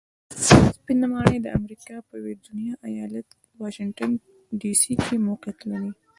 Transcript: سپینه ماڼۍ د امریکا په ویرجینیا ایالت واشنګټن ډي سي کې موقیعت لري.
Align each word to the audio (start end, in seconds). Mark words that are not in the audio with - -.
سپینه 0.77 1.05
ماڼۍ 1.13 1.37
د 1.41 1.47
امریکا 1.57 1.95
په 2.09 2.15
ویرجینیا 2.25 2.73
ایالت 2.89 3.27
واشنګټن 3.61 4.11
ډي 4.59 4.71
سي 4.81 4.93
کې 5.03 5.15
موقیعت 5.27 5.59
لري. 5.71 5.91